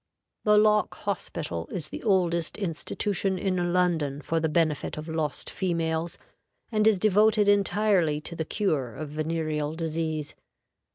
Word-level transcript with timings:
The 0.45 0.57
Lock 0.57 0.95
Hospital 0.95 1.69
is 1.71 1.89
the 1.89 2.01
oldest 2.01 2.57
institution 2.57 3.37
in 3.37 3.71
London 3.71 4.19
for 4.23 4.39
the 4.39 4.49
benefit 4.49 4.97
of 4.97 5.07
lost 5.07 5.47
females, 5.51 6.17
and 6.71 6.87
is 6.87 6.97
devoted 6.97 7.47
entirely 7.47 8.19
to 8.21 8.35
the 8.35 8.43
cure 8.43 8.95
of 8.95 9.09
venereal 9.09 9.75
disease. 9.75 10.33